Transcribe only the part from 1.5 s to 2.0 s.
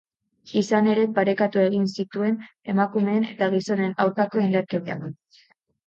egin